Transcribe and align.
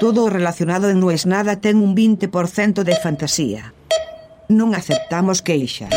Todo 0.00 0.28
relacionado 0.28 0.90
en 0.90 0.98
Non 0.98 1.10
es 1.14 1.24
nada 1.24 1.60
ten 1.60 1.78
un 1.78 1.94
20% 1.94 2.82
de 2.82 2.96
fantasía. 2.98 3.72
Non 4.50 4.74
aceptamos 4.74 5.38
queixas. 5.40 5.94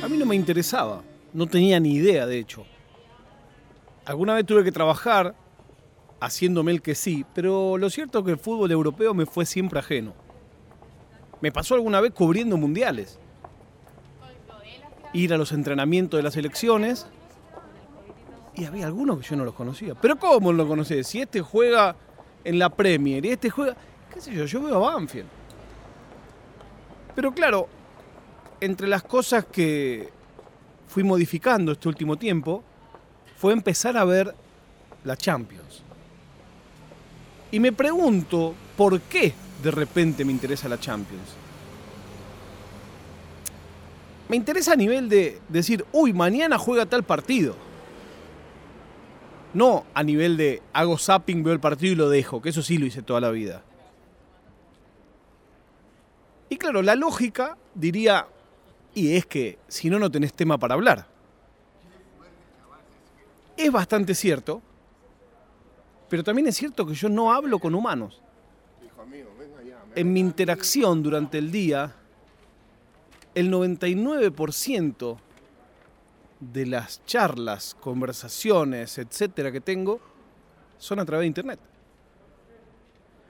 A 0.00 0.08
mí 0.08 0.16
no 0.16 0.24
me 0.24 0.34
interesaba, 0.34 1.04
no 1.36 1.46
tenía 1.46 1.78
ni 1.78 1.94
idea 1.94 2.24
de 2.24 2.40
hecho. 2.40 2.64
Alguna 4.06 4.34
vez 4.34 4.46
tuve 4.46 4.64
que 4.64 4.72
trabajar 4.72 5.36
haciéndome 6.20 6.72
el 6.72 6.80
que 6.80 6.94
sí, 6.94 7.24
pero 7.34 7.76
lo 7.76 7.90
cierto 7.90 8.20
es 8.20 8.24
que 8.24 8.32
el 8.32 8.38
fútbol 8.38 8.72
europeo 8.72 9.12
me 9.12 9.26
fue 9.26 9.44
siempre 9.44 9.78
ajeno. 9.78 10.14
Me 11.40 11.52
pasó 11.52 11.74
alguna 11.74 12.00
vez 12.00 12.12
cubriendo 12.12 12.56
mundiales. 12.56 13.18
Ir 15.12 15.32
a 15.34 15.38
los 15.38 15.52
entrenamientos 15.52 16.18
de 16.18 16.22
las 16.22 16.34
selecciones 16.34 17.06
y 18.54 18.64
había 18.64 18.86
algunos 18.86 19.18
que 19.18 19.26
yo 19.28 19.36
no 19.36 19.44
los 19.44 19.54
conocía. 19.54 19.94
Pero 19.94 20.18
¿cómo 20.18 20.52
lo 20.52 20.66
conocés? 20.66 21.06
Si 21.06 21.20
este 21.20 21.40
juega 21.40 21.96
en 22.44 22.58
la 22.58 22.68
Premier 22.68 23.24
y 23.24 23.30
este 23.30 23.50
juega, 23.50 23.76
qué 24.12 24.20
sé 24.20 24.32
yo, 24.32 24.44
yo 24.44 24.62
veo 24.62 24.76
a 24.76 24.92
Banfield. 24.94 25.28
Pero 27.14 27.32
claro, 27.32 27.68
entre 28.60 28.86
las 28.88 29.02
cosas 29.02 29.46
que 29.46 30.10
fui 30.88 31.02
modificando 31.02 31.72
este 31.72 31.88
último 31.88 32.16
tiempo 32.16 32.62
fue 33.36 33.52
empezar 33.52 33.96
a 33.96 34.04
ver 34.04 34.34
la 35.04 35.16
Champions. 35.16 35.82
Y 37.52 37.60
me 37.60 37.72
pregunto 37.72 38.54
por 38.76 39.00
qué 39.00 39.32
de 39.62 39.70
repente 39.70 40.24
me 40.24 40.32
interesa 40.32 40.68
la 40.68 40.78
Champions. 40.78 41.39
Me 44.30 44.36
interesa 44.36 44.74
a 44.74 44.76
nivel 44.76 45.08
de 45.08 45.40
decir, 45.48 45.84
uy, 45.90 46.12
mañana 46.12 46.56
juega 46.56 46.86
tal 46.86 47.02
partido. 47.02 47.56
No 49.52 49.84
a 49.92 50.04
nivel 50.04 50.36
de 50.36 50.62
hago 50.72 50.96
zapping, 50.98 51.42
veo 51.42 51.52
el 51.52 51.58
partido 51.58 51.94
y 51.94 51.96
lo 51.96 52.08
dejo, 52.08 52.40
que 52.40 52.50
eso 52.50 52.62
sí 52.62 52.78
lo 52.78 52.86
hice 52.86 53.02
toda 53.02 53.20
la 53.20 53.32
vida. 53.32 53.64
Y 56.48 56.58
claro, 56.58 56.80
la 56.80 56.94
lógica 56.94 57.58
diría, 57.74 58.28
y 58.94 59.16
es 59.16 59.26
que 59.26 59.58
si 59.66 59.90
no, 59.90 59.98
no 59.98 60.08
tenés 60.08 60.32
tema 60.32 60.58
para 60.58 60.74
hablar. 60.74 61.08
Es 63.56 63.72
bastante 63.72 64.14
cierto, 64.14 64.62
pero 66.08 66.22
también 66.22 66.46
es 66.46 66.56
cierto 66.56 66.86
que 66.86 66.94
yo 66.94 67.08
no 67.08 67.32
hablo 67.32 67.58
con 67.58 67.74
humanos. 67.74 68.22
En 69.96 70.12
mi 70.12 70.20
interacción 70.20 71.02
durante 71.02 71.38
el 71.38 71.50
día, 71.50 71.96
el 73.34 73.52
99% 73.52 75.18
de 76.40 76.66
las 76.66 77.04
charlas, 77.04 77.76
conversaciones, 77.80 78.98
etcétera, 78.98 79.52
que 79.52 79.60
tengo, 79.60 80.00
son 80.78 80.98
a 80.98 81.04
través 81.04 81.22
de 81.22 81.26
internet. 81.28 81.60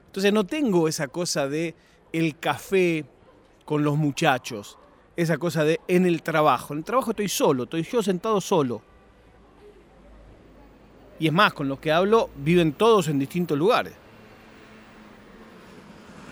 Entonces 0.07 0.33
no 0.33 0.45
tengo 0.45 0.87
esa 0.87 1.07
cosa 1.07 1.47
de 1.47 1.75
el 2.11 2.37
café 2.37 3.05
con 3.65 3.83
los 3.83 3.97
muchachos, 3.97 4.77
esa 5.15 5.37
cosa 5.37 5.63
de 5.63 5.79
en 5.87 6.05
el 6.05 6.23
trabajo. 6.23 6.73
En 6.73 6.79
el 6.79 6.85
trabajo 6.85 7.11
estoy 7.11 7.29
solo, 7.29 7.63
estoy 7.63 7.83
yo 7.83 8.01
sentado 8.01 8.41
solo. 8.41 8.81
Y 11.19 11.27
es 11.27 11.33
más, 11.33 11.53
con 11.53 11.67
los 11.67 11.79
que 11.79 11.91
hablo 11.91 12.29
viven 12.37 12.73
todos 12.73 13.07
en 13.07 13.19
distintos 13.19 13.57
lugares. 13.57 13.93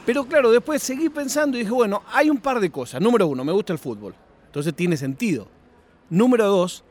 Pero 0.10 0.26
claro, 0.26 0.50
después 0.50 0.82
seguí 0.82 1.08
pensando 1.08 1.56
y 1.56 1.60
dije, 1.60 1.72
bueno, 1.72 2.02
hay 2.12 2.32
un 2.32 2.40
par 2.40 2.60
de 2.60 2.72
cosas. 2.72 3.00
Número 3.00 3.28
uno, 3.28 3.46
me 3.46 3.52
gusta 3.52 3.74
el 3.74 3.78
fútbol. 3.78 4.16
Entonces 4.48 4.74
tiene 4.74 4.98
sentido. 4.98 5.48
Número 6.10 6.48
dos, 6.48 6.84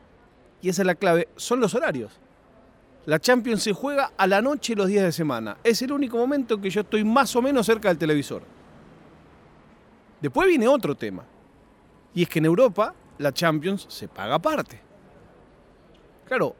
y 0.61 0.69
esa 0.69 0.83
es 0.83 0.85
la 0.85 0.95
clave, 0.95 1.27
son 1.35 1.59
los 1.59 1.75
horarios. 1.75 2.17
La 3.05 3.19
Champions 3.19 3.61
se 3.61 3.73
juega 3.73 4.13
a 4.15 4.25
la 4.25 4.41
noche 4.41 4.73
los 4.73 4.87
días 4.87 5.03
de 5.03 5.11
semana. 5.11 5.57
Es 5.65 5.81
el 5.81 5.91
único 5.91 6.15
momento 6.15 6.53
en 6.53 6.61
que 6.61 6.69
yo 6.69 6.79
estoy 6.79 7.03
más 7.03 7.35
o 7.35 7.41
menos 7.41 7.65
cerca 7.65 7.89
del 7.89 7.97
televisor. 7.97 8.41
Después 10.21 10.47
viene 10.47 10.69
otro 10.69 10.95
tema. 10.95 11.25
Y 12.13 12.23
es 12.23 12.29
que 12.29 12.39
en 12.39 12.45
Europa 12.45 12.95
la 13.17 13.33
Champions 13.33 13.85
se 13.89 14.07
paga 14.07 14.35
aparte. 14.35 14.79
Claro, 16.25 16.55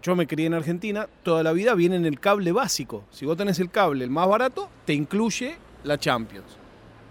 yo 0.00 0.14
me 0.14 0.28
crié 0.28 0.46
en 0.46 0.54
Argentina, 0.54 1.08
toda 1.24 1.42
la 1.42 1.52
vida 1.52 1.74
viene 1.74 1.96
en 1.96 2.06
el 2.06 2.20
cable 2.20 2.52
básico. 2.52 3.02
Si 3.10 3.26
vos 3.26 3.36
tenés 3.36 3.58
el 3.58 3.68
cable 3.68 4.04
el 4.04 4.10
más 4.10 4.28
barato, 4.28 4.68
te 4.84 4.94
incluye 4.94 5.56
la 5.84 5.98
Champions. 5.98 6.56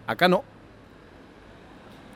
Acá 0.05 0.27
no. 0.27 0.43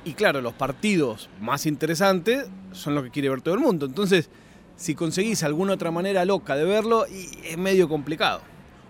Y 0.03 0.13
claro, 0.13 0.41
los 0.41 0.53
partidos 0.53 1.29
más 1.39 1.65
interesantes 1.65 2.49
son 2.71 2.95
los 2.95 3.03
que 3.03 3.11
quiere 3.11 3.29
ver 3.29 3.41
todo 3.41 3.53
el 3.53 3.59
mundo. 3.59 3.85
Entonces, 3.85 4.29
si 4.75 4.95
conseguís 4.95 5.43
alguna 5.43 5.73
otra 5.73 5.91
manera 5.91 6.25
loca 6.25 6.55
de 6.55 6.65
verlo, 6.65 7.05
es 7.05 7.57
medio 7.57 7.87
complicado. 7.87 8.41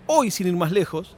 Hoy, 0.06 0.30
sin 0.30 0.46
ir 0.46 0.56
más 0.56 0.72
lejos, 0.72 1.16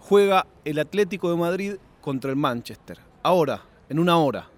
juega 0.00 0.46
el 0.64 0.78
Atlético 0.78 1.30
de 1.30 1.36
Madrid 1.36 1.74
contra 2.00 2.30
el 2.30 2.36
Manchester. 2.36 2.98
Ahora, 3.22 3.62
en 3.88 3.98
una 3.98 4.18
hora. 4.18 4.48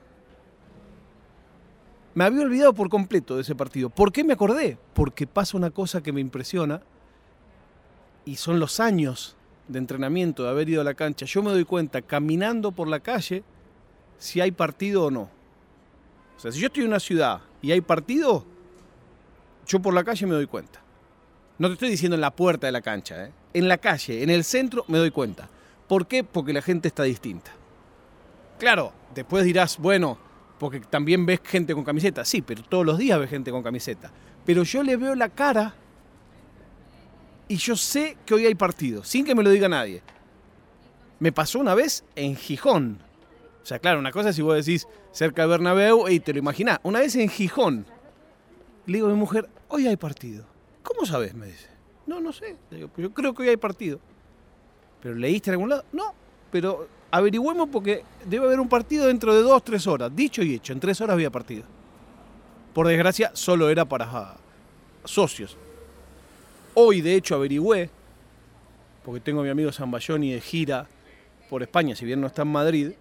Me 2.14 2.24
había 2.24 2.42
olvidado 2.42 2.74
por 2.74 2.88
completo 2.88 3.36
de 3.36 3.42
ese 3.42 3.54
partido. 3.54 3.88
¿Por 3.88 4.10
qué 4.10 4.24
me 4.24 4.32
acordé? 4.32 4.78
Porque 4.94 5.28
pasa 5.28 5.56
una 5.56 5.70
cosa 5.70 6.02
que 6.02 6.12
me 6.12 6.20
impresiona 6.20 6.82
y 8.24 8.36
son 8.36 8.58
los 8.58 8.80
años 8.80 9.36
de 9.70 9.78
entrenamiento, 9.78 10.44
de 10.44 10.50
haber 10.50 10.68
ido 10.68 10.80
a 10.80 10.84
la 10.84 10.94
cancha. 10.94 11.26
Yo 11.26 11.42
me 11.42 11.50
doy 11.50 11.64
cuenta 11.64 12.02
caminando 12.02 12.72
por 12.72 12.88
la 12.88 13.00
calle 13.00 13.42
si 14.18 14.40
hay 14.40 14.50
partido 14.50 15.04
o 15.04 15.10
no. 15.10 15.30
O 16.36 16.40
sea, 16.40 16.52
si 16.52 16.60
yo 16.60 16.66
estoy 16.66 16.82
en 16.82 16.88
una 16.88 17.00
ciudad 17.00 17.40
y 17.62 17.70
hay 17.70 17.80
partido, 17.80 18.44
yo 19.66 19.80
por 19.80 19.94
la 19.94 20.04
calle 20.04 20.26
me 20.26 20.34
doy 20.34 20.46
cuenta. 20.46 20.80
No 21.58 21.68
te 21.68 21.74
estoy 21.74 21.90
diciendo 21.90 22.14
en 22.14 22.20
la 22.20 22.30
puerta 22.30 22.66
de 22.66 22.72
la 22.72 22.80
cancha, 22.80 23.26
¿eh? 23.26 23.32
en 23.52 23.68
la 23.68 23.78
calle, 23.78 24.22
en 24.22 24.30
el 24.30 24.44
centro, 24.44 24.84
me 24.88 24.98
doy 24.98 25.10
cuenta. 25.10 25.48
¿Por 25.86 26.06
qué? 26.06 26.24
Porque 26.24 26.52
la 26.52 26.62
gente 26.62 26.88
está 26.88 27.02
distinta. 27.02 27.52
Claro, 28.58 28.92
después 29.14 29.44
dirás, 29.44 29.78
bueno, 29.78 30.18
porque 30.58 30.80
también 30.80 31.26
ves 31.26 31.40
gente 31.44 31.74
con 31.74 31.84
camiseta. 31.84 32.24
Sí, 32.24 32.42
pero 32.42 32.62
todos 32.62 32.86
los 32.86 32.98
días 32.98 33.18
ves 33.18 33.30
gente 33.30 33.50
con 33.50 33.62
camiseta. 33.62 34.10
Pero 34.44 34.62
yo 34.62 34.82
le 34.82 34.96
veo 34.96 35.14
la 35.14 35.28
cara 35.28 35.74
y 37.50 37.56
yo 37.56 37.74
sé 37.74 38.16
que 38.24 38.34
hoy 38.34 38.46
hay 38.46 38.54
partido, 38.54 39.02
sin 39.02 39.24
que 39.24 39.34
me 39.34 39.42
lo 39.42 39.50
diga 39.50 39.68
nadie. 39.68 40.02
Me 41.18 41.32
pasó 41.32 41.58
una 41.58 41.74
vez 41.74 42.04
en 42.14 42.36
Gijón. 42.36 43.00
O 43.60 43.66
sea, 43.66 43.80
claro, 43.80 43.98
una 43.98 44.12
cosa 44.12 44.28
es 44.28 44.36
si 44.36 44.42
vos 44.42 44.54
decís 44.54 44.86
cerca 45.10 45.42
de 45.42 45.48
Bernabéu 45.48 46.08
y 46.08 46.20
te 46.20 46.32
lo 46.32 46.38
imaginás. 46.38 46.78
Una 46.84 47.00
vez 47.00 47.16
en 47.16 47.28
Gijón. 47.28 47.86
Le 48.86 48.98
digo 48.98 49.08
a 49.08 49.10
mi 49.10 49.16
mujer, 49.16 49.48
hoy 49.66 49.88
hay 49.88 49.96
partido. 49.96 50.44
¿Cómo 50.84 51.04
sabes? 51.04 51.34
Me 51.34 51.46
dice. 51.46 51.66
No, 52.06 52.20
no 52.20 52.32
sé. 52.32 52.56
Le 52.70 52.76
digo, 52.76 52.90
yo 52.96 53.12
creo 53.12 53.34
que 53.34 53.42
hoy 53.42 53.48
hay 53.48 53.56
partido. 53.56 53.98
¿Pero 55.02 55.16
leíste 55.16 55.50
en 55.50 55.54
algún 55.54 55.70
lado? 55.70 55.84
No, 55.90 56.14
pero 56.52 56.86
averigüemos 57.10 57.68
porque 57.68 58.04
debe 58.26 58.46
haber 58.46 58.60
un 58.60 58.68
partido 58.68 59.08
dentro 59.08 59.34
de 59.34 59.42
dos, 59.42 59.64
tres 59.64 59.88
horas. 59.88 60.14
Dicho 60.14 60.40
y 60.44 60.54
hecho, 60.54 60.72
en 60.72 60.78
tres 60.78 61.00
horas 61.00 61.14
había 61.14 61.30
partido. 61.30 61.64
Por 62.72 62.86
desgracia, 62.86 63.32
solo 63.34 63.68
era 63.70 63.84
para 63.84 64.36
socios. 65.04 65.58
Hoy, 66.74 67.00
de 67.00 67.14
hecho, 67.14 67.34
averigüé, 67.34 67.90
porque 69.04 69.20
tengo 69.20 69.40
a 69.40 69.44
mi 69.44 69.50
amigo 69.50 69.72
Zambayoni 69.72 70.32
de 70.32 70.40
gira 70.40 70.86
por 71.48 71.62
España, 71.62 71.96
si 71.96 72.04
bien 72.04 72.20
no 72.20 72.28
está 72.28 72.42
en 72.42 72.48
Madrid. 72.48 72.92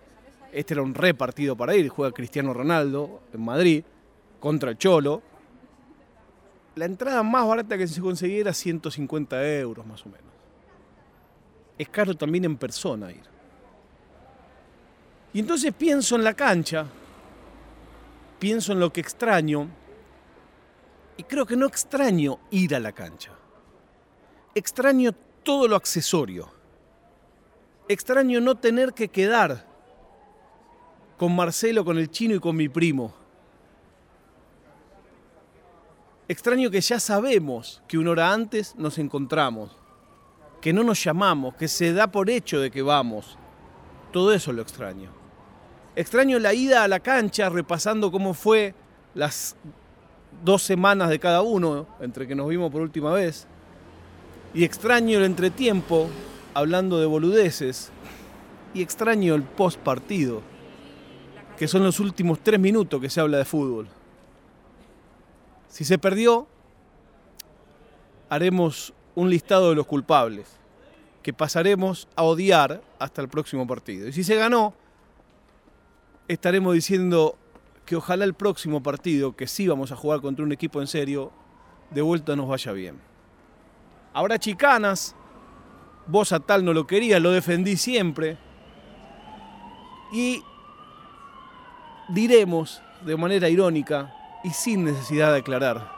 Este 0.52 0.74
era 0.74 0.82
un 0.82 0.96
repartido 0.96 1.56
para 1.56 1.76
ir. 1.76 1.90
Juega 1.90 2.14
Cristiano 2.14 2.54
Ronaldo 2.54 3.22
en 3.32 3.42
Madrid 3.42 3.84
contra 4.40 4.72
el 4.72 4.78
Cholo. 4.78 5.22
La 6.76 6.86
entrada 6.86 7.22
más 7.22 7.48
barata 7.48 7.78
que 7.78 7.88
se 7.88 8.02
conseguía 8.02 8.40
era 8.40 8.54
150 8.54 9.60
euros 9.60 9.86
más 9.86 10.04
o 10.06 10.10
menos. 10.10 10.26
Es 11.78 11.90
caro 11.90 12.16
también 12.16 12.46
en 12.46 12.58
persona 12.58 13.12
ir. 13.12 13.24
Y 15.34 15.40
entonces 15.40 15.72
pienso 15.74 16.16
en 16.16 16.24
la 16.24 16.34
cancha, 16.34 16.88
pienso 18.40 18.72
en 18.72 18.80
lo 18.80 18.92
que 18.92 19.02
extraño, 19.02 19.68
y 21.18 21.24
creo 21.24 21.46
que 21.46 21.56
no 21.56 21.68
extraño 21.68 22.40
ir 22.50 22.74
a 22.74 22.80
la 22.80 22.94
cancha. 22.94 23.32
Extraño 24.60 25.14
todo 25.42 25.70
lo 25.70 25.78
accesorio. 25.78 26.52
Extraño 27.88 28.42
no 28.42 28.56
tener 28.56 28.94
que 28.94 29.08
quedar 29.08 29.66
con 31.18 31.34
Marcelo, 31.34 31.86
con 31.86 31.98
el 31.98 32.12
chino 32.12 32.36
y 32.36 32.42
con 32.42 32.58
mi 32.58 32.68
primo. 32.68 33.14
Extraño 36.28 36.70
que 36.70 36.82
ya 36.82 37.00
sabemos 37.00 37.82
que 37.88 37.98
una 37.98 38.12
hora 38.12 38.34
antes 38.34 38.76
nos 38.76 38.98
encontramos, 38.98 39.78
que 40.60 40.74
no 40.74 40.84
nos 40.84 41.02
llamamos, 41.02 41.56
que 41.56 41.70
se 41.70 41.94
da 41.94 42.12
por 42.12 42.30
hecho 42.30 42.60
de 42.60 42.70
que 42.70 42.82
vamos. 42.82 43.38
Todo 44.12 44.34
eso 44.34 44.52
lo 44.52 44.62
extraño. 44.62 45.10
Extraño 45.96 46.38
la 46.38 46.54
ida 46.54 46.84
a 46.84 46.90
la 46.90 47.00
cancha 47.00 47.48
repasando 47.48 48.12
cómo 48.12 48.34
fue 48.34 48.76
las 49.14 49.56
dos 50.44 50.64
semanas 50.64 51.08
de 51.08 51.18
cada 51.18 51.44
uno 51.44 51.88
entre 52.02 52.28
que 52.28 52.36
nos 52.36 52.50
vimos 52.50 52.70
por 52.70 52.82
última 52.82 53.14
vez. 53.14 53.48
Y 54.54 54.64
extraño 54.64 55.20
el 55.20 55.26
entretiempo 55.26 56.10
hablando 56.54 57.00
de 57.00 57.06
boludeces. 57.06 57.92
Y 58.74 58.82
extraño 58.82 59.34
el 59.34 59.44
post 59.44 59.80
partido, 59.80 60.42
que 61.58 61.68
son 61.68 61.84
los 61.84 62.00
últimos 62.00 62.40
tres 62.40 62.60
minutos 62.60 63.02
que 63.02 63.10
se 63.10 63.20
habla 63.20 63.40
de 63.40 63.46
fútbol. 63.46 63.88
Si 65.68 65.84
se 65.84 65.98
perdió, 65.98 66.48
haremos 68.30 68.94
un 69.16 69.30
listado 69.30 69.70
de 69.70 69.76
los 69.76 69.88
culpables 69.88 70.48
que 71.24 71.34
pasaremos 71.34 72.08
a 72.16 72.24
odiar 72.24 72.82
hasta 73.00 73.22
el 73.22 73.28
próximo 73.28 73.68
partido. 73.68 74.08
Y 74.08 74.14
si 74.14 74.24
se 74.24 74.36
ganó, 74.36 74.74
estaremos 76.28 76.74
diciendo 76.74 77.36
que 77.86 77.96
ojalá 77.96 78.24
el 78.24 78.36
próximo 78.36 78.84
partido, 78.84 79.36
que 79.36 79.48
sí 79.48 79.68
vamos 79.68 79.92
a 79.92 79.96
jugar 79.96 80.22
contra 80.22 80.46
un 80.46 80.52
equipo 80.52 80.80
en 80.80 80.88
serio, 80.88 81.32
de 81.90 82.02
vuelta 82.04 82.36
nos 82.36 82.48
vaya 82.48 82.72
bien. 82.72 83.09
Habrá 84.14 84.40
chicanas, 84.40 85.16
vos 86.08 86.32
a 86.32 86.40
tal 86.40 86.66
no 86.66 86.74
lo 86.74 86.88
querías, 86.88 87.22
lo 87.22 87.32
defendí 87.32 87.78
siempre. 87.78 88.38
Y 90.12 90.44
diremos 92.10 92.82
de 93.06 93.16
manera 93.16 93.50
irónica 93.50 94.14
y 94.44 94.50
sin 94.50 94.84
necesidad 94.84 95.32
de 95.32 95.40
aclarar, 95.40 95.92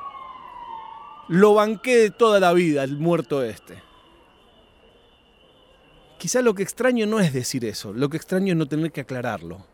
lo 1.28 1.54
banqué 1.54 1.98
de 1.98 2.12
toda 2.12 2.40
la 2.40 2.54
vida 2.54 2.84
el 2.84 2.98
muerto 2.98 3.44
este. 3.44 3.82
Quizá 6.18 6.42
lo 6.42 6.54
que 6.54 6.64
extraño 6.64 7.08
no 7.08 7.20
es 7.20 7.34
decir 7.34 7.66
eso, 7.66 7.94
lo 7.94 8.10
que 8.10 8.18
extraño 8.18 8.52
es 8.52 8.58
no 8.58 8.68
tener 8.68 8.92
que 8.92 9.02
aclararlo. 9.02 9.66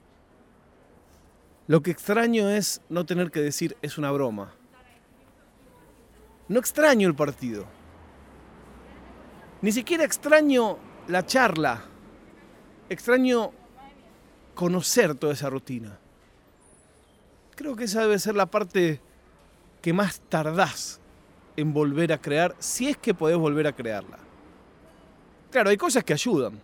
Lo 1.68 1.82
que 1.82 1.92
extraño 1.92 2.50
es 2.50 2.82
no 2.88 3.06
tener 3.06 3.32
que 3.32 3.42
decir 3.42 3.76
es 3.82 3.98
una 3.98 4.12
broma. 4.12 4.54
No 6.48 6.60
extraño 6.60 7.10
el 7.10 7.16
partido. 7.16 7.66
Ni 9.62 9.72
siquiera 9.72 10.04
extraño 10.04 10.78
la 11.08 11.26
charla. 11.26 11.84
Extraño 12.90 13.52
conocer 14.54 15.16
toda 15.16 15.34
esa 15.34 15.50
rutina. 15.50 15.98
Creo 17.56 17.76
que 17.76 17.86
esa 17.86 18.02
debe 18.02 18.20
ser 18.20 18.36
la 18.36 18.46
parte 18.46 19.02
que 19.82 19.94
más 19.94 20.20
tardás 20.30 21.00
en 21.56 21.74
volver 21.74 22.14
a 22.14 22.22
crear, 22.22 22.56
si 22.60 22.88
es 22.88 22.98
que 22.98 23.14
podés 23.14 23.38
volver 23.38 23.66
a 23.68 23.74
crearla. 23.74 24.20
Claro, 25.50 25.70
hay 25.70 25.78
cosas 25.78 26.04
que 26.04 26.14
ayudan. 26.14 26.60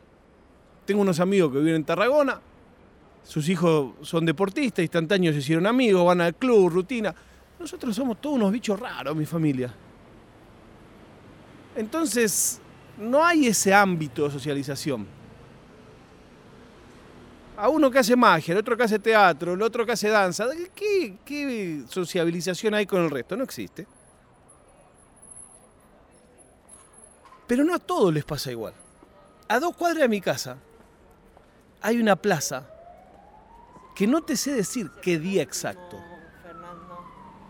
Tengo 0.85 1.01
unos 1.01 1.19
amigos 1.19 1.51
que 1.51 1.59
viven 1.59 1.75
en 1.75 1.85
Tarragona, 1.85 2.41
sus 3.23 3.47
hijos 3.47 3.93
son 4.01 4.25
deportistas, 4.25 4.83
instantáneos 4.83 5.33
se 5.33 5.39
hicieron 5.39 5.65
amigos, 5.65 6.05
van 6.05 6.21
al 6.21 6.35
club, 6.35 6.69
rutina. 6.69 7.15
Nosotros 7.59 7.95
somos 7.95 8.19
todos 8.19 8.35
unos 8.35 8.51
bichos 8.51 8.79
raros, 8.79 9.15
mi 9.15 9.25
familia. 9.25 9.73
Entonces, 11.75 12.61
no 12.97 13.23
hay 13.23 13.47
ese 13.47 13.73
ámbito 13.73 14.23
de 14.23 14.31
socialización. 14.31 15.07
A 17.55 17.69
uno 17.69 17.89
que 17.91 17.99
hace 17.99 18.15
magia, 18.15 18.53
el 18.53 18.57
otro 18.57 18.75
que 18.75 18.83
hace 18.83 18.99
teatro, 18.99 19.53
el 19.53 19.61
otro 19.61 19.85
que 19.85 19.91
hace 19.91 20.09
danza. 20.09 20.47
¿Qué, 20.75 21.17
qué 21.23 21.83
sociabilización 21.87 22.73
hay 22.73 22.85
con 22.85 23.03
el 23.03 23.11
resto? 23.11 23.37
No 23.37 23.43
existe. 23.43 23.87
Pero 27.47 27.63
no 27.63 27.75
a 27.75 27.79
todos 27.79 28.13
les 28.13 28.25
pasa 28.25 28.51
igual. 28.51 28.73
A 29.47 29.59
dos 29.59 29.75
cuadras 29.75 30.01
de 30.01 30.09
mi 30.09 30.21
casa 30.21 30.57
hay 31.81 31.99
una 31.99 32.15
plaza 32.15 32.67
que 33.95 34.07
no 34.07 34.23
te 34.23 34.35
sé 34.35 34.53
decir 34.53 34.89
qué 35.01 35.19
día 35.19 35.43
exacto. 35.43 35.99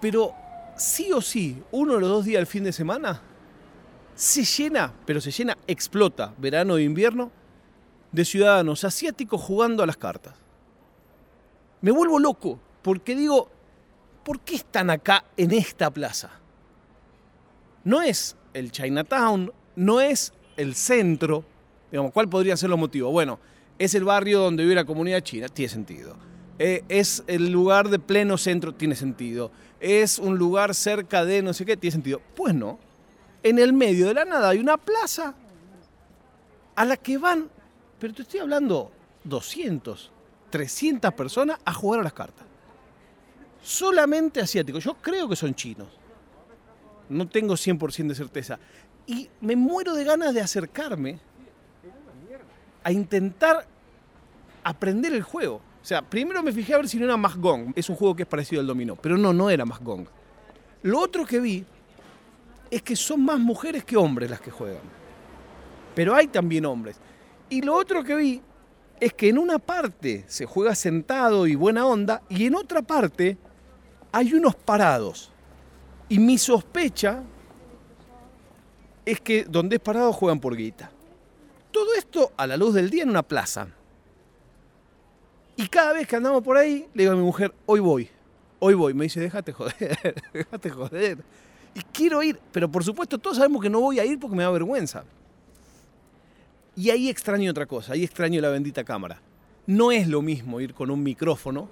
Pero 0.01 0.33
sí 0.75 1.11
o 1.13 1.21
sí, 1.21 1.63
uno 1.71 1.93
de 1.93 1.99
los 2.01 2.09
dos 2.09 2.25
días 2.25 2.39
del 2.39 2.47
fin 2.47 2.63
de 2.65 2.73
semana, 2.73 3.21
se 4.15 4.44
llena, 4.44 4.94
pero 5.06 5.21
se 5.21 5.31
llena, 5.31 5.57
explota, 5.68 6.33
verano 6.38 6.77
e 6.77 6.83
invierno, 6.83 7.31
de 8.12 8.25
ciudadanos 8.25 8.83
asiáticos 8.83 9.42
jugando 9.42 9.83
a 9.83 9.88
las 9.88 9.98
cartas. 9.98 10.36
Me 11.81 11.92
vuelvo 11.92 12.19
loco, 12.19 12.60
porque 12.81 13.15
digo, 13.15 13.50
¿por 14.24 14.39
qué 14.39 14.56
están 14.56 14.89
acá 14.89 15.25
en 15.36 15.51
esta 15.51 15.89
plaza? 15.89 16.30
No 17.83 18.01
es 18.01 18.36
el 18.54 18.71
Chinatown, 18.71 19.51
no 19.75 20.00
es 20.00 20.31
el 20.56 20.75
centro, 20.75 21.44
digamos, 21.92 22.12
¿cuál 22.13 22.30
podría 22.30 22.56
ser 22.56 22.69
los 22.69 22.80
motivos? 22.80 23.12
Bueno, 23.12 23.39
es 23.80 23.95
el 23.95 24.04
barrio 24.04 24.39
donde 24.39 24.63
vive 24.63 24.75
la 24.75 24.86
comunidad 24.86 25.21
china, 25.21 25.48
tiene 25.50 25.69
sentido. 25.69 26.15
Eh, 26.60 26.83
es 26.88 27.24
el 27.27 27.51
lugar 27.51 27.89
de 27.89 28.00
pleno 28.00 28.38
centro, 28.38 28.74
tiene 28.74 28.95
sentido. 28.95 29.51
Es 29.80 30.19
un 30.19 30.38
lugar 30.38 30.75
cerca 30.75 31.25
de 31.25 31.42
no 31.42 31.54
sé 31.54 31.65
qué, 31.65 31.75
tiene 31.75 31.92
sentido. 31.92 32.21
Pues 32.36 32.54
no. 32.54 32.80
En 33.43 33.59
el 33.59 33.73
medio 33.73 34.07
de 34.07 34.13
la 34.13 34.25
nada 34.25 34.49
hay 34.49 34.59
una 34.59 34.77
plaza 34.77 35.35
a 36.75 36.85
la 36.85 36.97
que 36.97 37.17
van, 37.17 37.49
pero 37.99 38.13
te 38.13 38.21
estoy 38.21 38.39
hablando 38.39 38.91
200, 39.25 40.11
300 40.49 41.13
personas 41.13 41.59
a 41.65 41.73
jugar 41.73 41.99
a 41.99 42.03
las 42.03 42.13
cartas. 42.13 42.45
Solamente 43.61 44.41
asiáticos. 44.41 44.83
Yo 44.83 44.95
creo 44.95 45.27
que 45.27 45.35
son 45.35 45.53
chinos. 45.53 45.87
No 47.09 47.27
tengo 47.27 47.53
100% 47.53 48.07
de 48.07 48.15
certeza. 48.15 48.59
Y 49.05 49.29
me 49.41 49.55
muero 49.55 49.93
de 49.93 50.03
ganas 50.03 50.33
de 50.33 50.41
acercarme 50.41 51.19
a 52.83 52.91
intentar 52.91 53.67
aprender 54.63 55.13
el 55.13 55.23
juego. 55.23 55.61
O 55.81 55.85
sea, 55.85 56.01
primero 56.01 56.41
me 56.41 56.53
fijé 56.53 56.73
a 56.73 56.77
ver 56.77 56.87
si 56.87 56.97
no 56.97 57.05
era 57.05 57.17
Mahgong. 57.17 57.73
Es 57.75 57.89
un 57.89 57.95
juego 57.95 58.15
que 58.15 58.23
es 58.23 58.29
parecido 58.29 58.61
al 58.61 58.67
dominó. 58.67 58.95
Pero 58.95 59.17
no, 59.17 59.33
no 59.33 59.49
era 59.49 59.65
Mahgong. 59.65 60.07
Lo 60.83 60.99
otro 60.99 61.25
que 61.25 61.39
vi 61.39 61.65
es 62.73 62.81
que 62.81 62.95
son 62.95 63.23
más 63.23 63.39
mujeres 63.39 63.83
que 63.83 63.95
hombres 63.95 64.31
las 64.31 64.41
que 64.41 64.49
juegan. 64.49 64.81
Pero 65.93 66.15
hay 66.15 66.27
también 66.27 66.65
hombres. 66.65 66.97
Y 67.47 67.61
lo 67.61 67.75
otro 67.75 68.03
que 68.03 68.15
vi 68.15 68.41
es 68.99 69.13
que 69.13 69.29
en 69.29 69.37
una 69.37 69.59
parte 69.59 70.23
se 70.27 70.47
juega 70.47 70.73
sentado 70.73 71.45
y 71.45 71.53
buena 71.53 71.85
onda 71.85 72.23
y 72.29 72.47
en 72.47 72.55
otra 72.55 72.81
parte 72.81 73.37
hay 74.11 74.33
unos 74.33 74.55
parados. 74.55 75.31
Y 76.09 76.17
mi 76.17 76.39
sospecha 76.39 77.21
es 79.05 79.21
que 79.21 79.43
donde 79.43 79.75
es 79.75 79.81
parado 79.81 80.11
juegan 80.11 80.39
por 80.39 80.55
guita. 80.55 80.89
Todo 81.71 81.93
esto 81.95 82.31
a 82.35 82.47
la 82.47 82.57
luz 82.57 82.73
del 82.73 82.89
día 82.89 83.03
en 83.03 83.09
una 83.09 83.23
plaza. 83.23 83.67
Y 85.57 85.67
cada 85.67 85.93
vez 85.93 86.07
que 86.07 86.15
andamos 86.15 86.41
por 86.41 86.57
ahí, 86.57 86.87
le 86.95 87.03
digo 87.03 87.13
a 87.13 87.15
mi 87.15 87.21
mujer, 87.21 87.53
hoy 87.67 87.79
voy, 87.79 88.09
hoy 88.57 88.73
voy. 88.73 88.95
Me 88.95 89.03
dice, 89.03 89.19
déjate 89.19 89.51
joder, 89.51 90.23
déjate 90.33 90.69
joder. 90.71 91.23
Y 91.75 91.81
quiero 91.91 92.21
ir, 92.21 92.39
pero 92.51 92.69
por 92.69 92.83
supuesto 92.83 93.17
todos 93.17 93.37
sabemos 93.37 93.61
que 93.61 93.69
no 93.69 93.79
voy 93.79 93.99
a 93.99 94.05
ir 94.05 94.19
porque 94.19 94.35
me 94.35 94.43
da 94.43 94.51
vergüenza. 94.51 95.03
Y 96.75 96.89
ahí 96.89 97.09
extraño 97.09 97.51
otra 97.51 97.65
cosa, 97.65 97.93
ahí 97.93 98.03
extraño 98.03 98.41
la 98.41 98.49
bendita 98.49 98.83
cámara. 98.83 99.21
No 99.65 99.91
es 99.91 100.07
lo 100.07 100.21
mismo 100.21 100.59
ir 100.59 100.73
con 100.73 100.91
un 100.91 101.01
micrófono 101.01 101.69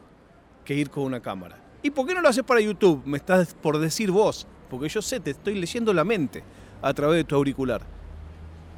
que 0.63 0.75
ir 0.75 0.89
con 0.89 1.03
una 1.03 1.19
cámara. 1.19 1.57
¿Y 1.83 1.89
por 1.89 2.05
qué 2.05 2.13
no 2.13 2.21
lo 2.21 2.29
haces 2.29 2.43
para 2.43 2.61
YouTube? 2.61 3.01
Me 3.05 3.17
estás 3.17 3.53
por 3.55 3.79
decir 3.79 4.11
vos, 4.11 4.47
porque 4.69 4.89
yo 4.89 5.01
sé, 5.01 5.19
te 5.19 5.31
estoy 5.31 5.55
leyendo 5.55 5.93
la 5.93 6.03
mente 6.03 6.43
a 6.81 6.93
través 6.93 7.17
de 7.17 7.23
tu 7.23 7.35
auricular. 7.35 7.81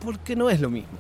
Porque 0.04 0.36
no 0.36 0.50
es 0.50 0.60
lo 0.60 0.70
mismo. 0.70 0.98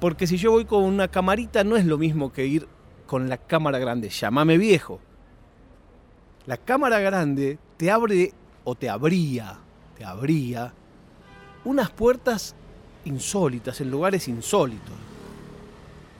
Porque 0.00 0.26
si 0.26 0.36
yo 0.36 0.52
voy 0.52 0.66
con 0.66 0.84
una 0.84 1.08
camarita 1.08 1.64
no 1.64 1.76
es 1.76 1.86
lo 1.86 1.98
mismo 1.98 2.32
que 2.32 2.46
ir 2.46 2.68
con 3.06 3.28
la 3.28 3.38
cámara 3.38 3.78
grande. 3.78 4.10
Llámame 4.10 4.58
viejo. 4.58 5.00
La 6.44 6.58
cámara 6.58 7.00
grande 7.00 7.58
te 7.76 7.90
abre 7.90 8.32
o 8.68 8.74
te 8.74 8.90
abría, 8.90 9.58
te 9.96 10.04
abría 10.04 10.72
unas 11.64 11.88
puertas 11.88 12.56
insólitas, 13.04 13.80
en 13.80 13.92
lugares 13.92 14.26
insólitos. 14.26 14.92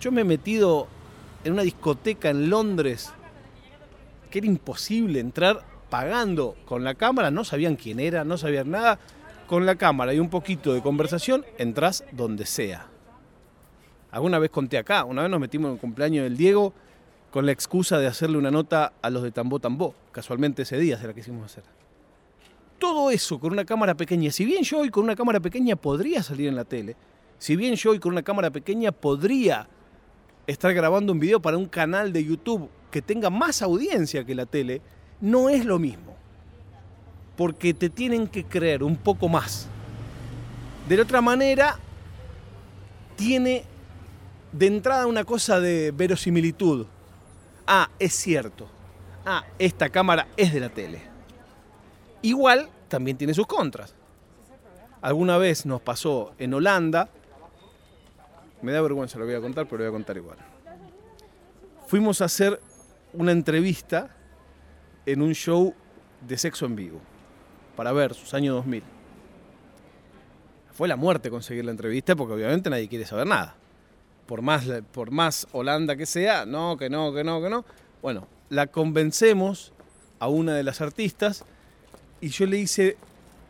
Yo 0.01 0.13
me 0.13 0.21
he 0.21 0.25
metido 0.25 0.87
en 1.43 1.55
una 1.55 1.63
discoteca 1.63 2.31
en 2.31 2.49
Londres 2.49 3.13
que 4.31 4.39
era 4.39 4.47
imposible 4.47 5.19
entrar 5.19 5.65
pagando 5.91 6.55
con 6.67 6.85
la 6.85 6.95
cámara, 6.95 7.33
no 7.33 7.43
sabían 7.43 7.75
quién 7.75 7.99
era, 7.99 8.23
no 8.25 8.39
sabían 8.39 8.71
nada. 8.71 9.01
Con 9.49 9.67
la 9.67 9.75
cámara 9.75 10.15
y 10.15 10.21
un 10.21 10.31
poquito 10.31 10.73
de 10.73 10.83
conversación, 10.83 11.45
entras 11.59 12.05
donde 12.13 12.47
sea. 12.47 12.87
Alguna 14.13 14.39
vez 14.39 14.51
conté 14.51 14.79
acá, 14.79 15.05
una 15.05 15.23
vez 15.23 15.31
nos 15.31 15.41
metimos 15.41 15.69
en 15.69 15.75
el 15.75 15.81
cumpleaños 15.81 16.25
del 16.25 16.37
Diego 16.37 16.73
con 17.33 17.45
la 17.45 17.53
excusa 17.53 17.99
de 17.99 18.07
hacerle 18.07 18.39
una 18.39 18.51
nota 18.53 18.93
a 19.03 19.11
los 19.11 19.25
de 19.25 19.33
Tambó 19.33 19.59
Tambó. 19.59 19.95
Casualmente 20.13 20.63
ese 20.63 20.79
día 20.79 20.97
se 20.97 21.07
la 21.09 21.13
quisimos 21.13 21.45
hacer. 21.45 21.65
Todo 22.79 23.11
eso 23.11 23.39
con 23.39 23.53
una 23.53 23.65
cámara 23.65 23.95
pequeña. 23.95 24.31
Si 24.31 24.45
bien 24.45 24.63
yo 24.63 24.81
hoy 24.81 24.91
con 24.91 25.05
una 25.05 25.17
cámara 25.17 25.41
pequeña 25.41 25.77
podría 25.77 26.23
salir 26.23 26.49
en 26.49 26.57
la 26.57 26.65
tele, 26.65 26.97
si 27.39 27.57
bien 27.57 27.75
yo 27.75 27.91
hoy 27.91 27.99
con 27.99 28.13
una 28.13 28.23
cámara 28.23 28.51
pequeña 28.51 28.93
podría 28.93 29.69
estar 30.47 30.73
grabando 30.75 31.13
un 31.13 31.19
video 31.19 31.41
para 31.41 31.57
un 31.57 31.67
canal 31.67 32.13
de 32.13 32.25
YouTube 32.25 32.69
que 32.91 33.03
tenga 33.03 33.31
más 33.31 33.63
audiencia 33.63 34.25
que 34.25 34.35
la 34.35 34.47
tele, 34.47 34.81
no 35.21 35.49
es 35.49 35.65
lo 35.65 35.79
mismo. 35.79 36.15
Porque 37.37 37.75
te 37.75 37.91
tienen 37.91 38.29
que 38.29 38.45
creer 38.45 38.83
un 38.83 38.97
poco 38.97 39.29
más. 39.29 39.69
De 40.89 40.97
la 40.97 41.03
otra 41.03 41.21
manera, 41.21 41.79
tiene 43.17 43.65
de 44.53 44.67
entrada 44.67 45.07
una 45.07 45.25
cosa 45.25 45.61
de 45.61 45.93
verosimilitud. 45.93 46.87
Ah, 47.67 47.91
es 47.99 48.15
cierto. 48.15 48.69
Ah, 49.25 49.45
esta 49.59 49.89
cámara 49.89 50.29
es 50.37 50.53
de 50.53 50.61
la 50.61 50.69
tele. 50.69 51.16
Igual 52.27 52.69
también 52.89 53.17
tiene 53.17 53.35
sus 53.35 53.47
contras. 53.47 53.95
Alguna 55.01 55.39
vez 55.39 55.65
nos 55.65 55.81
pasó 55.81 56.35
en 56.39 56.55
Holanda, 56.55 57.09
me 58.63 58.73
da 58.73 58.81
vergüenza, 58.81 59.17
lo 59.17 59.27
voy 59.27 59.35
a 59.37 59.41
contar, 59.41 59.67
pero 59.67 59.79
lo 59.79 59.85
voy 59.85 59.91
a 59.91 59.93
contar 59.93 60.17
igual. 60.17 60.37
Fuimos 61.87 62.21
a 62.21 62.25
hacer 62.25 62.61
una 63.13 63.31
entrevista 63.31 64.11
en 65.07 65.23
un 65.23 65.37
show 65.37 65.73
de 66.27 66.37
Sexo 66.37 66.67
en 66.67 66.75
Vivo 66.75 67.01
para 67.77 67.93
ver 67.93 68.13
sus 68.13 68.35
años 68.35 68.57
2000. 68.57 68.83
Fue 70.73 70.89
la 70.89 70.97
muerte 70.97 71.31
conseguir 71.31 71.65
la 71.65 71.71
entrevista 71.71 72.17
porque 72.17 72.35
obviamente 72.35 72.69
nadie 72.69 72.89
quiere 72.89 73.07
saber 73.07 73.29
nada. 73.29 73.55
Por 74.27 74.43
más, 74.43 74.65
por 74.91 75.13
más 75.13 75.47
Holanda 75.53 75.95
que 75.95 76.07
sea, 76.07 76.45
no, 76.45 76.77
que 76.77 76.91
no, 76.91 77.15
que 77.15 77.23
no, 77.23 77.41
que 77.41 77.51
no. 77.51 77.65
Bueno, 78.03 78.27
la 78.49 78.67
convencemos 78.67 79.73
a 80.19 80.27
una 80.27 80.57
de 80.57 80.65
las 80.65 80.81
artistas 80.81 81.45
y 82.21 82.29
yo 82.29 82.47
le 82.47 82.59
hice 82.59 82.97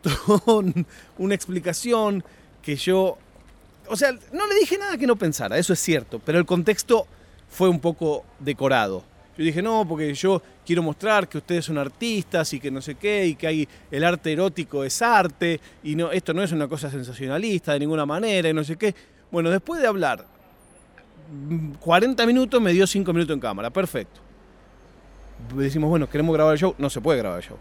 una 1.17 1.35
explicación 1.35 2.23
que 2.61 2.75
yo... 2.75 3.17
O 3.89 3.95
sea, 3.95 4.11
no 4.11 4.47
le 4.47 4.55
dije 4.59 4.77
nada 4.77 4.97
que 4.97 5.07
no 5.07 5.15
pensara, 5.15 5.57
eso 5.57 5.73
es 5.73 5.79
cierto, 5.79 6.19
pero 6.19 6.37
el 6.37 6.45
contexto 6.45 7.07
fue 7.49 7.69
un 7.69 7.79
poco 7.79 8.25
decorado. 8.39 9.03
Yo 9.37 9.43
dije, 9.43 9.61
no, 9.61 9.87
porque 9.87 10.13
yo 10.15 10.41
quiero 10.65 10.81
mostrar 10.81 11.29
que 11.29 11.37
ustedes 11.37 11.63
son 11.65 11.77
artistas 11.77 12.51
y 12.53 12.59
que 12.59 12.71
no 12.71 12.81
sé 12.81 12.95
qué, 12.95 13.27
y 13.27 13.35
que 13.35 13.47
hay 13.47 13.69
el 13.91 14.03
arte 14.03 14.33
erótico 14.33 14.83
es 14.83 14.99
arte, 15.01 15.61
y 15.83 15.95
no, 15.95 16.11
esto 16.11 16.33
no 16.33 16.41
es 16.41 16.51
una 16.51 16.67
cosa 16.67 16.89
sensacionalista 16.89 17.73
de 17.73 17.79
ninguna 17.79 18.05
manera, 18.05 18.49
y 18.49 18.53
no 18.53 18.63
sé 18.63 18.75
qué. 18.77 18.95
Bueno, 19.31 19.51
después 19.51 19.79
de 19.79 19.87
hablar 19.87 20.25
40 21.79 22.25
minutos, 22.25 22.59
me 22.59 22.73
dio 22.73 22.87
5 22.87 23.13
minutos 23.13 23.33
en 23.33 23.39
cámara, 23.39 23.69
perfecto. 23.69 24.21
Decimos, 25.55 25.89
bueno, 25.89 26.09
queremos 26.09 26.33
grabar 26.33 26.53
el 26.53 26.59
show, 26.59 26.73
no 26.79 26.89
se 26.89 26.99
puede 26.99 27.19
grabar 27.19 27.39
el 27.39 27.47
show. 27.47 27.57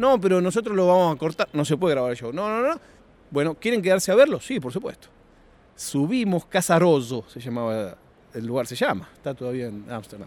No, 0.00 0.18
pero 0.18 0.40
nosotros 0.40 0.74
lo 0.74 0.86
vamos 0.86 1.14
a 1.14 1.18
cortar, 1.18 1.46
no 1.52 1.62
se 1.62 1.76
puede 1.76 1.94
grabar 1.94 2.10
el 2.10 2.16
show. 2.16 2.32
No, 2.32 2.48
no, 2.48 2.66
no. 2.66 2.80
Bueno, 3.30 3.54
¿quieren 3.60 3.82
quedarse 3.82 4.10
a 4.10 4.14
verlo? 4.14 4.40
Sí, 4.40 4.58
por 4.58 4.72
supuesto. 4.72 5.08
Subimos 5.76 6.46
Casaroso, 6.46 7.26
se 7.28 7.38
llamaba, 7.38 7.98
el 8.32 8.46
lugar 8.46 8.66
se 8.66 8.76
llama, 8.76 9.10
está 9.12 9.34
todavía 9.34 9.66
en 9.66 9.84
Ámsterdam. 9.90 10.26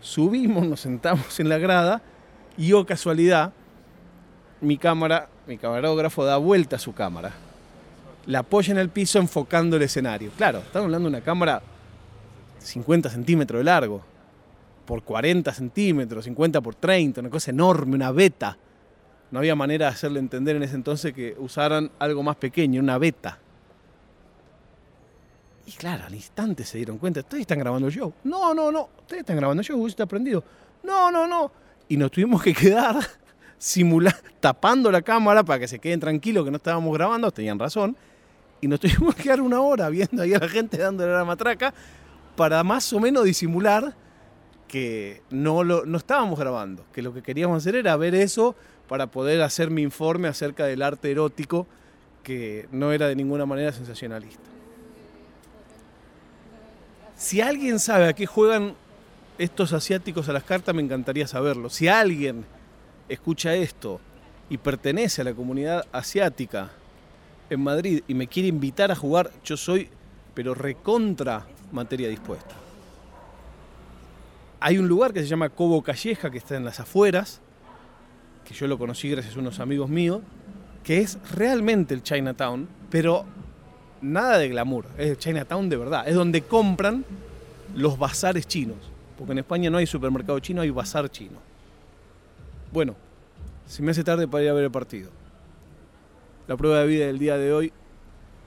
Subimos, 0.00 0.64
nos 0.68 0.78
sentamos 0.78 1.40
en 1.40 1.48
la 1.48 1.58
grada 1.58 2.00
y, 2.56 2.72
oh 2.72 2.86
casualidad, 2.86 3.52
mi 4.60 4.78
cámara, 4.78 5.28
mi 5.48 5.58
camarógrafo 5.58 6.24
da 6.24 6.36
vuelta 6.36 6.76
a 6.76 6.78
su 6.78 6.94
cámara. 6.94 7.32
La 8.26 8.38
apoya 8.38 8.70
en 8.70 8.78
el 8.78 8.88
piso 8.88 9.18
enfocando 9.18 9.74
el 9.74 9.82
escenario. 9.82 10.30
Claro, 10.36 10.58
estamos 10.60 10.84
hablando 10.84 11.10
de 11.10 11.16
una 11.16 11.24
cámara 11.24 11.60
50 12.60 13.10
centímetros 13.10 13.58
de 13.58 13.64
largo, 13.64 14.00
por 14.86 15.02
40 15.02 15.52
centímetros, 15.52 16.24
50 16.24 16.60
por 16.60 16.76
30, 16.76 17.20
una 17.20 17.30
cosa 17.30 17.50
enorme, 17.50 17.96
una 17.96 18.12
beta. 18.12 18.56
No 19.30 19.38
había 19.40 19.54
manera 19.54 19.86
de 19.86 19.92
hacerle 19.92 20.20
entender 20.20 20.56
en 20.56 20.62
ese 20.62 20.74
entonces 20.74 21.12
que 21.12 21.36
usaran 21.38 21.90
algo 21.98 22.22
más 22.22 22.36
pequeño, 22.36 22.80
una 22.80 22.98
beta. 22.98 23.38
Y 25.66 25.72
claro, 25.72 26.04
al 26.06 26.14
instante 26.14 26.64
se 26.64 26.78
dieron 26.78 26.96
cuenta, 26.96 27.20
ustedes 27.20 27.42
están 27.42 27.58
grabando 27.58 27.88
el 27.88 27.94
show. 27.94 28.12
No, 28.24 28.54
no, 28.54 28.72
no, 28.72 28.88
ustedes 29.00 29.20
están 29.20 29.36
grabando 29.36 29.60
el 29.60 29.66
show, 29.66 29.78
usted 29.78 29.90
está 29.90 30.06
prendido. 30.06 30.42
No, 30.82 31.10
no, 31.10 31.26
no. 31.26 31.52
Y 31.88 31.98
nos 31.98 32.10
tuvimos 32.10 32.42
que 32.42 32.54
quedar 32.54 32.96
simulando, 33.58 34.18
tapando 34.40 34.90
la 34.90 35.02
cámara 35.02 35.44
para 35.44 35.60
que 35.60 35.68
se 35.68 35.78
queden 35.78 36.00
tranquilos 36.00 36.44
que 36.44 36.50
no 36.50 36.56
estábamos 36.56 36.92
grabando, 36.94 37.30
tenían 37.30 37.58
razón. 37.58 37.96
Y 38.62 38.66
nos 38.66 38.80
tuvimos 38.80 39.14
que 39.14 39.24
quedar 39.24 39.42
una 39.42 39.60
hora 39.60 39.90
viendo 39.90 40.22
ahí 40.22 40.32
a 40.32 40.38
la 40.38 40.48
gente 40.48 40.78
dándole 40.78 41.12
la 41.12 41.24
matraca 41.26 41.74
para 42.34 42.64
más 42.64 42.90
o 42.94 43.00
menos 43.00 43.24
disimular 43.24 43.94
que 44.68 45.22
no, 45.30 45.64
lo, 45.64 45.84
no 45.84 45.98
estábamos 45.98 46.38
grabando, 46.38 46.86
que 46.92 47.02
lo 47.02 47.12
que 47.12 47.22
queríamos 47.22 47.58
hacer 47.58 47.74
era 47.74 47.96
ver 47.96 48.14
eso 48.14 48.54
para 48.88 49.06
poder 49.06 49.42
hacer 49.42 49.70
mi 49.70 49.82
informe 49.82 50.28
acerca 50.28 50.64
del 50.64 50.82
arte 50.82 51.10
erótico, 51.10 51.66
que 52.22 52.68
no 52.72 52.92
era 52.92 53.06
de 53.06 53.16
ninguna 53.16 53.46
manera 53.46 53.72
sensacionalista. 53.72 54.42
Si 57.16 57.40
alguien 57.40 57.78
sabe 57.78 58.08
a 58.08 58.12
qué 58.12 58.26
juegan 58.26 58.74
estos 59.38 59.72
asiáticos 59.72 60.28
a 60.28 60.32
las 60.32 60.44
cartas, 60.44 60.74
me 60.74 60.82
encantaría 60.82 61.26
saberlo. 61.26 61.70
Si 61.70 61.88
alguien 61.88 62.44
escucha 63.08 63.54
esto 63.54 64.00
y 64.48 64.58
pertenece 64.58 65.20
a 65.20 65.24
la 65.24 65.34
comunidad 65.34 65.86
asiática 65.92 66.70
en 67.50 67.60
Madrid 67.60 68.02
y 68.08 68.14
me 68.14 68.26
quiere 68.26 68.48
invitar 68.48 68.90
a 68.90 68.96
jugar, 68.96 69.30
yo 69.44 69.56
soy, 69.56 69.88
pero 70.34 70.54
recontra 70.54 71.46
materia 71.72 72.08
dispuesta. 72.08 72.54
Hay 74.60 74.78
un 74.78 74.88
lugar 74.88 75.12
que 75.12 75.20
se 75.20 75.26
llama 75.26 75.50
Cobo 75.50 75.82
Calleja, 75.82 76.30
que 76.30 76.38
está 76.38 76.56
en 76.56 76.64
las 76.64 76.80
afueras, 76.80 77.40
que 78.48 78.54
yo 78.54 78.66
lo 78.66 78.78
conocí 78.78 79.10
gracias 79.10 79.36
a 79.36 79.40
unos 79.40 79.60
amigos 79.60 79.90
míos, 79.90 80.22
que 80.82 81.00
es 81.00 81.18
realmente 81.34 81.92
el 81.92 82.02
Chinatown, 82.02 82.66
pero 82.88 83.26
nada 84.00 84.38
de 84.38 84.48
glamour, 84.48 84.86
es 84.96 85.10
el 85.10 85.18
Chinatown 85.18 85.68
de 85.68 85.76
verdad, 85.76 86.08
es 86.08 86.14
donde 86.14 86.40
compran 86.40 87.04
los 87.74 87.98
bazares 87.98 88.48
chinos, 88.48 88.78
porque 89.18 89.32
en 89.32 89.40
España 89.40 89.68
no 89.68 89.76
hay 89.76 89.86
supermercado 89.86 90.38
chino, 90.40 90.62
hay 90.62 90.70
bazar 90.70 91.10
chino. 91.10 91.38
Bueno, 92.72 92.96
se 93.66 93.82
me 93.82 93.90
hace 93.90 94.02
tarde 94.02 94.26
para 94.26 94.44
ir 94.44 94.48
a 94.48 94.54
ver 94.54 94.64
el 94.64 94.70
partido. 94.70 95.10
La 96.46 96.56
prueba 96.56 96.80
de 96.80 96.86
vida 96.86 97.06
del 97.06 97.18
día 97.18 97.36
de 97.36 97.52
hoy 97.52 97.72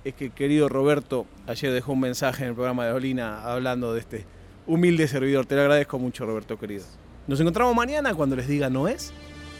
es 0.03 0.15
que 0.15 0.25
el 0.25 0.31
querido 0.31 0.67
Roberto 0.67 1.27
ayer 1.45 1.71
dejó 1.71 1.91
un 1.91 1.99
mensaje 1.99 2.41
en 2.41 2.49
el 2.49 2.55
programa 2.55 2.87
de 2.87 2.93
Olina 2.93 3.43
hablando 3.43 3.93
de 3.93 3.99
este 3.99 4.25
humilde 4.65 5.07
servidor. 5.07 5.45
Te 5.45 5.53
lo 5.53 5.61
agradezco 5.61 5.99
mucho, 5.99 6.25
Roberto, 6.25 6.57
querido. 6.57 6.85
Nos 7.27 7.39
encontramos 7.39 7.75
mañana 7.75 8.15
cuando 8.15 8.35
les 8.35 8.47
diga 8.47 8.71
no 8.71 8.87
es 8.87 9.13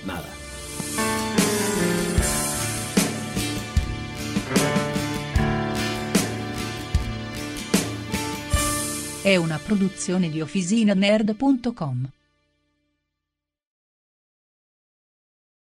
nada. 0.04 0.40
È 9.22 9.36
una 9.36 9.60
produzione 9.64 10.30
di 10.30 10.42
OfficinaNerd.com. 10.42 12.10